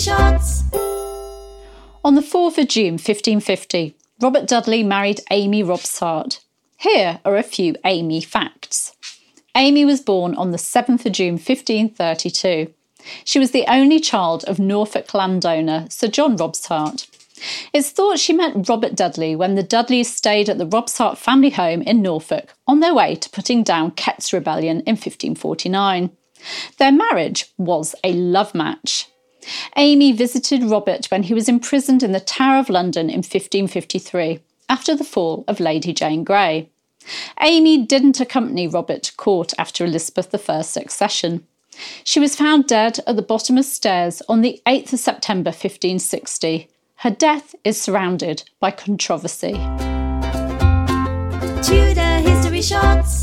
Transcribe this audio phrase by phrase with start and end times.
[0.00, 0.64] shots.
[2.02, 6.40] On the 4th of June 1550, Robert Dudley married Amy Robsart.
[6.78, 8.96] Here are a few Amy facts.
[9.54, 12.72] Amy was born on the 7th of June 1532.
[13.24, 17.06] She was the only child of Norfolk landowner Sir John Robsart.
[17.72, 21.82] It's thought she met Robert Dudley when the Dudleys stayed at the Robsart family home
[21.82, 26.10] in Norfolk on their way to putting down Kett's Rebellion in 1549.
[26.78, 29.06] Their marriage was a love match.
[29.80, 34.94] Amy visited Robert when he was imprisoned in the Tower of London in 1553 after
[34.94, 36.68] the fall of Lady Jane Grey.
[37.40, 41.46] Amy didn't accompany Robert to court after Elizabeth I's accession.
[42.04, 46.68] She was found dead at the bottom of stairs on the 8th of September 1560.
[46.96, 49.52] Her death is surrounded by controversy.
[51.62, 53.19] Tudor history shots.